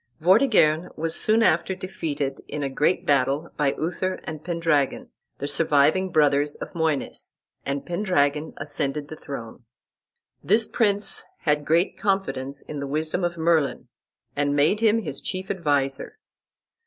[0.19, 6.11] Vortigern was soon after defeated in a great battle by Uther and Pendragon, the surviving
[6.11, 7.35] brothers of Moines,
[7.67, 9.63] and Pendragon ascended the throne.
[10.43, 13.89] This prince had great confidence in the wisdom of Merlin,
[14.35, 16.17] and made him his chief adviser.